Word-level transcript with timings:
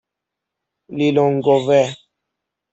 لیلونگوه 0.97 1.79